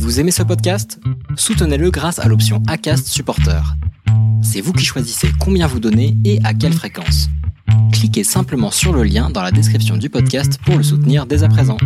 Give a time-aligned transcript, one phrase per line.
[0.00, 0.98] Vous aimez ce podcast?
[1.36, 3.62] Soutenez-le grâce à l'option ACAST Supporter.
[4.42, 7.28] C'est vous qui choisissez combien vous donnez et à quelle fréquence.
[7.92, 11.48] Cliquez simplement sur le lien dans la description du podcast pour le soutenir dès à
[11.48, 11.76] présent.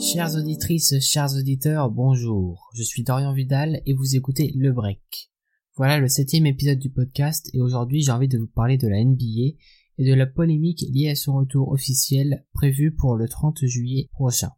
[0.00, 2.70] Chères auditrices, chers auditeurs, bonjour.
[2.74, 5.33] Je suis Dorian Vidal et vous écoutez Le Break.
[5.76, 9.02] Voilà le septième épisode du podcast et aujourd'hui j'ai envie de vous parler de la
[9.02, 9.58] NBA
[9.98, 14.52] et de la polémique liée à son retour officiel prévu pour le 30 juillet prochain.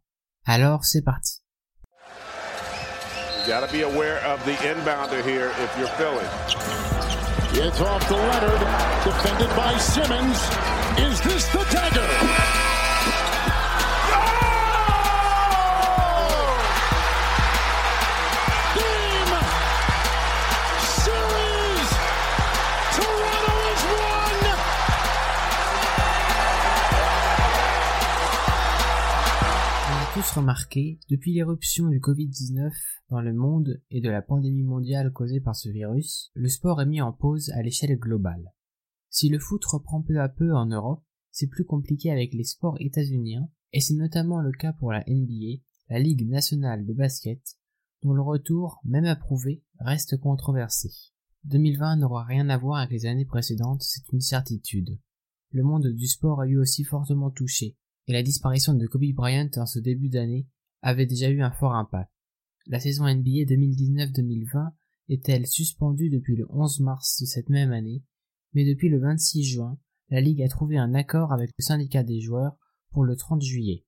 [0.45, 1.41] Alors c'est parti.
[3.47, 6.27] You gotta be aware of the inbounder here if you're Philly.
[7.65, 8.61] It's off to Leonard,
[9.03, 10.37] defended by Simmons.
[10.99, 12.76] Is this the dagger?
[30.17, 32.71] Tous remarqué, depuis l'éruption du Covid-19
[33.11, 36.87] dans le monde et de la pandémie mondiale causée par ce virus, le sport est
[36.87, 38.51] mis en pause à l'échelle globale.
[39.11, 42.77] Si le foot reprend peu à peu en Europe, c'est plus compliqué avec les sports
[42.79, 47.43] états-uniens, et c'est notamment le cas pour la NBA, la Ligue nationale de basket,
[48.01, 50.89] dont le retour, même approuvé, reste controversé.
[51.43, 54.97] 2020 n'aura rien à voir avec les années précédentes, c'est une certitude.
[55.51, 59.49] Le monde du sport a eu aussi fortement touché, et la disparition de Kobe Bryant
[59.57, 60.47] en ce début d'année
[60.81, 62.11] avait déjà eu un fort impact.
[62.67, 64.71] La saison NBA 2019-2020
[65.09, 68.03] est-elle suspendue depuis le 11 mars de cette même année,
[68.53, 69.77] mais depuis le 26 juin,
[70.09, 72.57] la Ligue a trouvé un accord avec le syndicat des joueurs
[72.91, 73.85] pour le 30 juillet.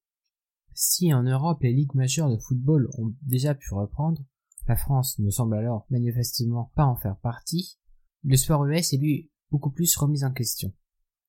[0.74, 4.24] Si en Europe les ligues majeures de football ont déjà pu reprendre,
[4.68, 7.78] la France ne semble alors manifestement pas en faire partie,
[8.24, 10.74] le sport US est lui beaucoup plus remis en question.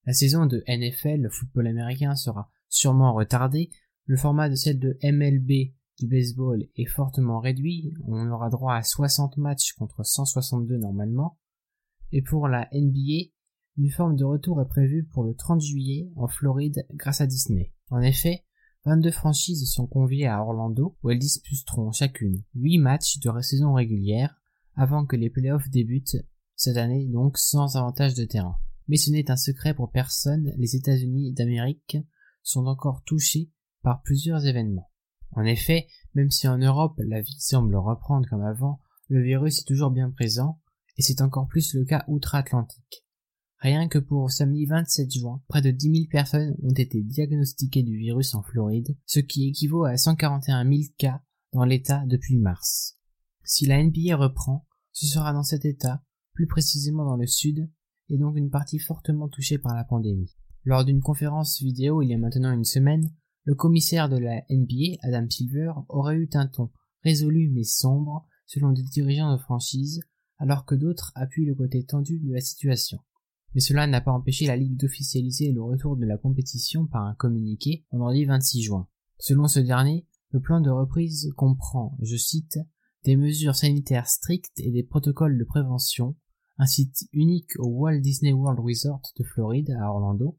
[0.07, 3.69] La saison de NFL, le football américain, sera sûrement retardée,
[4.07, 8.83] le format de celle de MLB du baseball est fortement réduit, on aura droit à
[8.83, 11.39] 60 matchs contre 162 normalement,
[12.13, 13.31] et pour la NBA,
[13.77, 17.73] une forme de retour est prévue pour le 30 juillet en Floride grâce à Disney.
[17.91, 18.45] En effet,
[18.87, 24.41] 22 franchises sont conviées à Orlando où elles disputeront chacune 8 matchs de saison régulière
[24.75, 26.17] avant que les playoffs débutent
[26.57, 28.57] cette année donc sans avantage de terrain.
[28.89, 31.99] Mais ce n'est un secret pour personne, les États-Unis d'Amérique
[32.43, 33.51] sont encore touchés
[33.83, 34.91] par plusieurs événements.
[35.33, 39.67] En effet, même si en Europe la vie semble reprendre comme avant, le virus est
[39.67, 40.61] toujours bien présent,
[40.97, 43.05] et c'est encore plus le cas outre-Atlantique.
[43.59, 47.97] Rien que pour samedi 27 juin, près de 10 000 personnes ont été diagnostiquées du
[47.97, 51.23] virus en Floride, ce qui équivaut à 141 000 cas
[51.53, 52.97] dans l'État depuis mars.
[53.45, 56.03] Si la NBA reprend, ce sera dans cet État,
[56.33, 57.71] plus précisément dans le Sud,
[58.09, 60.35] et donc une partie fortement touchée par la pandémie.
[60.65, 63.11] Lors d'une conférence vidéo il y a maintenant une semaine,
[63.45, 66.71] le commissaire de la NBA, Adam Silver, aurait eu un ton
[67.03, 70.01] résolu mais sombre selon des dirigeants de franchise,
[70.39, 72.99] alors que d'autres appuient le côté tendu de la situation.
[73.55, 77.15] Mais cela n'a pas empêché la Ligue d'officialiser le retour de la compétition par un
[77.15, 78.89] communiqué vendredi 26 juin.
[79.19, 82.59] Selon ce dernier, le plan de reprise comprend, je cite,
[83.05, 86.17] des mesures sanitaires strictes et des protocoles de prévention,
[86.59, 90.39] un site unique au Walt Disney World Resort de Floride à Orlando,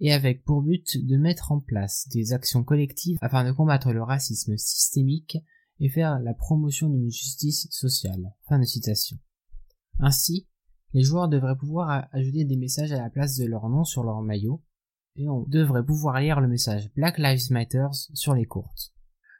[0.00, 4.02] et avec pour but de mettre en place des actions collectives afin de combattre le
[4.02, 5.38] racisme systémique
[5.80, 8.32] et faire la promotion d'une justice sociale.
[8.48, 9.18] Fin de citation.
[10.00, 10.46] Ainsi,
[10.92, 14.22] les joueurs devraient pouvoir ajouter des messages à la place de leur nom sur leur
[14.22, 14.62] maillot,
[15.16, 18.92] et on devrait pouvoir lire le message Black Lives Matter sur les courtes.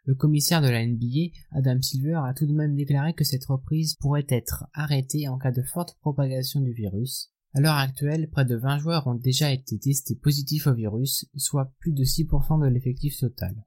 [0.05, 3.95] Le commissaire de la NBA, Adam Silver, a tout de même déclaré que cette reprise
[3.95, 7.33] pourrait être arrêtée en cas de forte propagation du virus.
[7.57, 11.73] À l'heure actuelle, près de 20 joueurs ont déjà été testés positifs au virus, soit
[11.79, 13.65] plus de 6% de l'effectif total.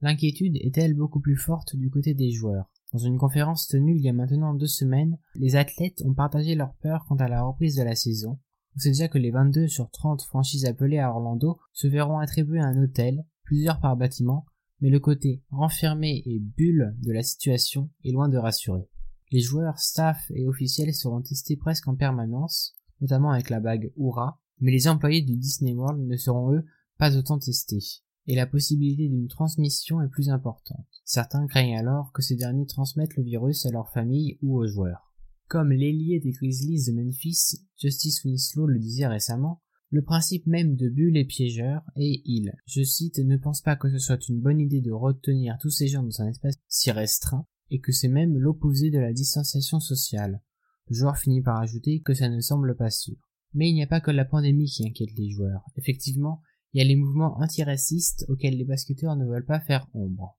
[0.00, 4.08] L'inquiétude est-elle beaucoup plus forte du côté des joueurs Dans une conférence tenue il y
[4.08, 7.82] a maintenant deux semaines, les athlètes ont partagé leur peur quant à la reprise de
[7.82, 8.38] la saison.
[8.74, 12.60] On sait déjà que les 22 sur 30 franchises appelées à Orlando se verront attribuer
[12.60, 14.46] un hôtel, plusieurs par bâtiment,
[14.80, 18.88] mais le côté renfermé et bulle de la situation est loin de rassurer.
[19.32, 24.40] Les joueurs, staff et officiels seront testés presque en permanence, notamment avec la bague Oura,
[24.60, 26.64] mais les employés du Disney World ne seront eux
[26.98, 30.86] pas autant testés, et la possibilité d'une transmission est plus importante.
[31.04, 35.12] Certains craignent alors que ces derniers transmettent le virus à leur famille ou aux joueurs.
[35.48, 40.88] Comme l'ailier des Grizzlies de Memphis, Justice Winslow le disait récemment, le principe même de
[40.88, 44.60] Bulle est piégeur et il, je cite, ne pense pas que ce soit une bonne
[44.60, 48.36] idée de retenir tous ces gens dans un espace si restreint et que c'est même
[48.36, 50.42] l'opposé de la distanciation sociale.
[50.88, 53.16] Le joueur finit par ajouter que ça ne semble pas sûr.
[53.54, 55.62] Mais il n'y a pas que la pandémie qui inquiète les joueurs.
[55.76, 56.42] Effectivement,
[56.72, 60.36] il y a les mouvements antiracistes auxquels les basketteurs ne veulent pas faire ombre.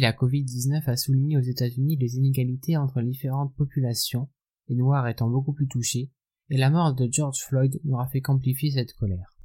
[0.00, 4.28] La Covid-19 a souligné aux États-Unis les inégalités entre différentes populations,
[4.68, 6.10] les Noirs étant beaucoup plus touchés,
[6.50, 9.36] et la mort de George Floyd n'aura fait qu'amplifier cette colère.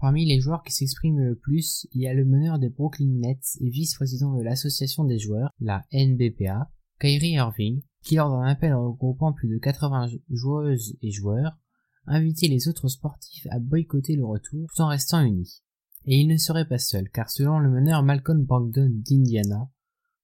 [0.00, 3.56] Parmi les joueurs qui s'expriment le plus, il y a le meneur des Brooklyn Nets
[3.60, 6.70] et vice-président de l'association des joueurs, la NBPA,
[7.00, 11.58] Kyrie Irving, qui lors d'un appel regroupant plus de 80 joueuses et joueurs,
[12.06, 15.62] invitait les autres sportifs à boycotter le retour tout en restant unis.
[16.04, 19.68] Et il ne serait pas seul, car selon le meneur Malcolm Brogdon d'Indiana,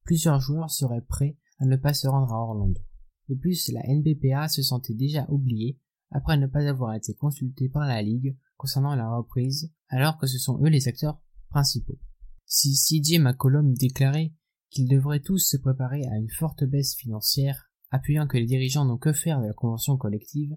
[0.04, 2.80] plusieurs joueurs seraient prêts à ne pas se rendre à Orlando.
[3.28, 5.78] De plus, la NBPA se sentait déjà oubliée
[6.10, 10.38] après ne pas avoir été consultée par la Ligue concernant la reprise, alors que ce
[10.38, 11.98] sont eux les acteurs principaux.
[12.46, 14.32] Si CJ McCollum déclarait
[14.70, 18.98] qu'ils devraient tous se préparer à une forte baisse financière, appuyant que les dirigeants n'ont
[18.98, 20.56] que faire de la convention collective,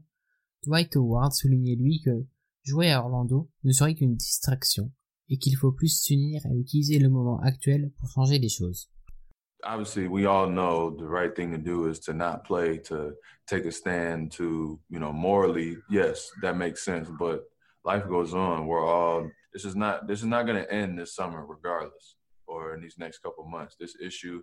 [0.66, 2.26] Dwight Howard soulignait lui que
[2.64, 4.92] jouer à Orlando ne serait qu'une distraction
[5.30, 8.90] et qu'il faut plus s'unir et utiliser le moment actuel pour changer les choses.
[9.64, 13.14] Obviously we all know the right thing to do is to not play to
[13.48, 17.44] take a stand to you know morally yes that makes sense but
[17.88, 18.68] life goes on.
[18.68, 22.16] We're all this is not this is not going to end this summer regardless
[22.46, 23.76] or in these next couple months.
[23.80, 24.42] This issue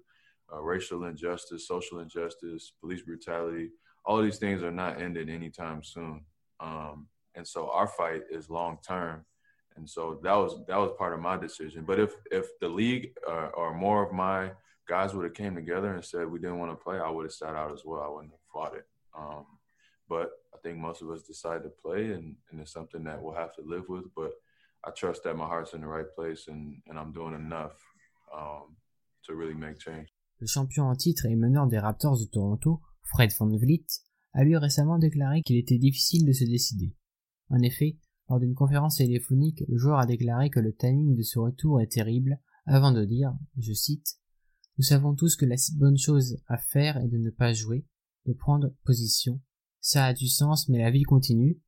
[0.52, 3.70] uh, racial injustice social injustice police brutality
[4.06, 6.22] all these things are not ended anytime soon.
[6.60, 9.24] Um, and so our fight is long term.
[9.76, 11.84] And so that was that was part of my decision.
[11.84, 14.52] But if if the league uh, or more of my
[14.88, 17.32] guys would have came together and said we didn't want to play, I would have
[17.32, 18.02] sat out as well.
[18.02, 18.86] I wouldn't have fought it.
[19.16, 19.46] Um,
[20.08, 23.34] but I think most of us decided to play, and, and it's something that we'll
[23.34, 24.04] have to live with.
[24.14, 24.32] But
[24.84, 27.72] I trust that my heart's in the right place, and, and I'm doing enough
[28.36, 28.76] um,
[29.26, 30.08] to really make change.
[30.40, 33.86] Le champion en titre et meneur des Raptors de Toronto, Fred Van Vliet,
[34.34, 36.94] a lui récemment déclaré qu'il était difficile de se décider.
[37.50, 37.96] En effet,
[38.28, 41.92] lors d'une conférence téléphonique, le joueur a déclaré que le timing de ce retour est
[41.92, 44.18] terrible, avant de dire, je cite,
[44.76, 47.86] Nous savons tous que la bonne chose à faire est de ne pas jouer,
[48.26, 49.40] de prendre position.
[49.80, 51.60] Ça a du sens, mais la vie continue.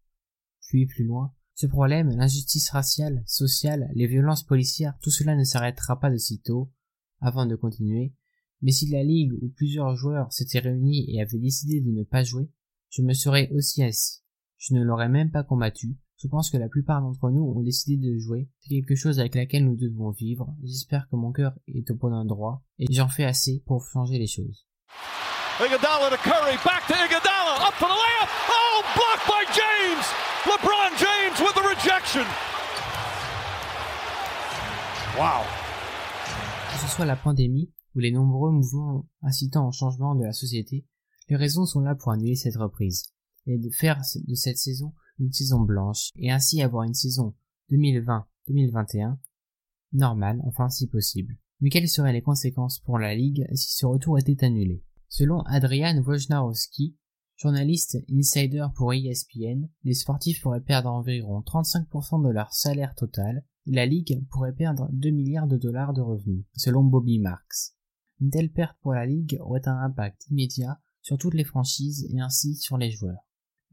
[0.68, 1.32] Puis plus loin.
[1.54, 6.72] Ce problème, l'injustice raciale, sociale, les violences policières, tout cela ne s'arrêtera pas de sitôt,
[7.20, 8.12] avant de continuer.
[8.60, 12.24] Mais si la ligue ou plusieurs joueurs s'étaient réunis et avaient décidé de ne pas
[12.24, 12.50] jouer,
[12.90, 14.22] je me serais aussi assis.
[14.58, 17.96] Je ne l'aurais même pas combattu, je pense que la plupart d'entre nous ont décidé
[17.96, 18.48] de jouer.
[18.60, 20.54] C'est quelque chose avec laquelle nous devons vivre.
[20.62, 24.26] J'espère que mon cœur est au bon endroit et j'en fais assez pour changer les
[24.26, 24.66] choses.
[25.60, 28.28] Iguodala to Curry, back to Iguodala, up for the layup.
[28.48, 30.06] Oh, blocked by James.
[30.46, 32.24] LeBron James with the rejection.
[35.18, 35.44] Wow.
[36.72, 40.86] Que ce soit la pandémie ou les nombreux mouvements incitant au changement de la société,
[41.28, 43.12] les raisons sont là pour annuler cette reprise
[43.46, 47.34] et de faire de cette saison une saison blanche et ainsi avoir une saison
[47.70, 49.16] 2020-2021
[49.92, 51.36] normale, enfin si possible.
[51.60, 54.82] Mais quelles seraient les conséquences pour la Ligue si ce retour était annulé?
[55.08, 56.96] Selon Adrian Wojnarowski,
[57.36, 63.72] journaliste insider pour ESPN, les sportifs pourraient perdre environ 35% de leur salaire total et
[63.72, 67.74] la Ligue pourrait perdre 2 milliards de dollars de revenus, selon Bobby Marks.
[68.20, 72.20] Une telle perte pour la Ligue aurait un impact immédiat sur toutes les franchises et
[72.20, 73.25] ainsi sur les joueurs.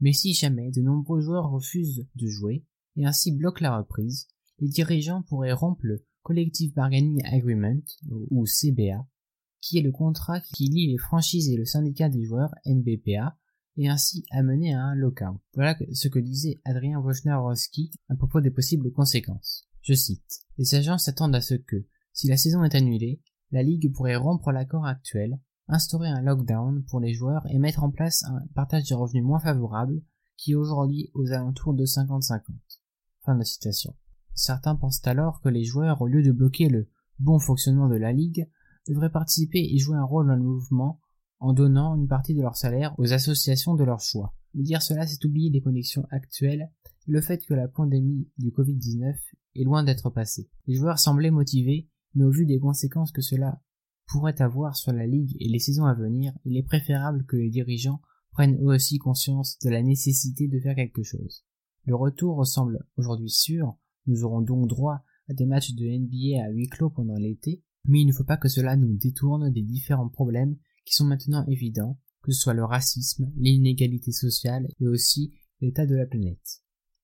[0.04, 4.68] Mais si jamais de nombreux joueurs refusent de jouer et ainsi bloquent la reprise, les
[4.68, 7.80] dirigeants pourraient rompre le Collective Bargaining Agreement,
[8.30, 9.08] ou CBA,
[9.62, 13.38] qui est le contrat qui lie les franchises et le syndicat des joueurs NBPA,
[13.78, 15.40] et ainsi amener à un lockout.
[15.54, 19.66] Voilà ce que disait Adrien Wojnarowski à propos des possibles conséquences.
[19.80, 20.44] Je cite.
[20.58, 24.52] Les agents s'attendent à ce que, si la saison est annulée, la Ligue pourrait rompre
[24.52, 28.94] l'accord actuel instaurer un lockdown pour les joueurs et mettre en place un partage de
[28.94, 30.02] revenus moins favorable
[30.36, 32.40] qui est aujourd'hui aux alentours de 50-50.
[33.24, 33.94] Fin de citation.
[34.34, 38.12] Certains pensent alors que les joueurs, au lieu de bloquer le bon fonctionnement de la
[38.12, 38.48] ligue,
[38.88, 41.00] devraient participer et jouer un rôle dans le mouvement
[41.38, 44.34] en donnant une partie de leur salaire aux associations de leur choix.
[44.54, 46.70] Dire cela, c'est oublier les conditions actuelles
[47.06, 49.14] et le fait que la pandémie du Covid-19
[49.56, 50.48] est loin d'être passée.
[50.66, 53.60] Les joueurs semblaient motivés, mais au vu des conséquences que cela
[54.06, 57.50] pourrait avoir sur la Ligue et les saisons à venir, il est préférable que les
[57.50, 61.44] dirigeants prennent eux aussi conscience de la nécessité de faire quelque chose.
[61.84, 66.50] Le retour semble aujourd'hui sûr, nous aurons donc droit à des matchs de NBA à
[66.50, 70.08] huis clos pendant l'été, Mais il ne faut pas que cela nous détourne des différents
[70.08, 70.56] problèmes
[70.86, 75.94] qui sont maintenant évidents, que ce soit le racisme, l'inégalité sociale et aussi l'état de
[75.94, 76.62] la planète.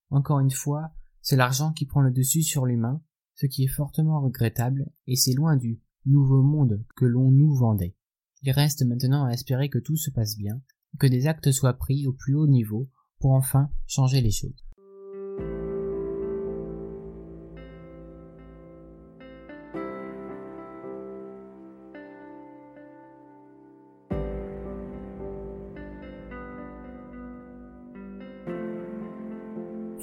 [0.08, 3.02] Encore une fois, c'est l'argent qui prend le dessus sur l'humain,
[3.34, 7.94] ce qui est fortement regrettable, et c'est loin du nouveau monde que l'on nous vendait.
[8.42, 10.60] Il reste maintenant à espérer que tout se passe bien,
[10.98, 12.88] que des actes soient pris au plus haut niveau
[13.18, 14.64] pour enfin changer les choses.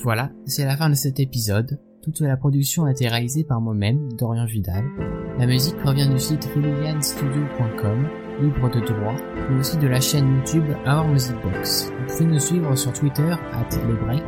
[0.03, 1.81] Voilà, c'est la fin de cet épisode.
[2.07, 4.85] Toute la production a été réalisée par moi-même, Dorian Vidal.
[5.37, 8.07] La musique provient du site felianstudio.com,
[8.41, 9.15] libre de droit,
[9.49, 11.91] mais aussi de la chaîne YouTube Our Music Box.
[11.91, 14.23] Vous pouvez nous suivre sur Twitter, at lebreak.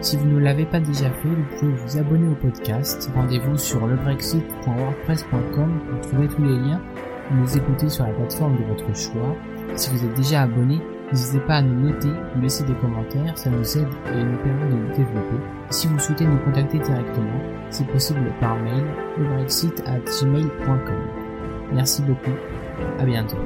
[0.00, 3.08] Si vous ne l'avez pas déjà fait, vous pouvez vous abonner au podcast.
[3.14, 6.82] Rendez-vous sur lebrexit.wordpress.com pour trouver tous les liens
[7.30, 9.36] ou nous écouter sur la plateforme de votre choix.
[9.76, 10.80] Si vous êtes déjà abonné,
[11.12, 14.66] N'hésitez pas à nous noter, nous laisser des commentaires, ça nous aide et nous permet
[14.68, 15.36] de nous développer.
[15.70, 18.84] si vous souhaitez nous contacter directement, c'est possible par mail,
[19.18, 20.94] le brexit à gmail.com.
[21.72, 22.36] Merci beaucoup,
[22.98, 23.38] à bientôt.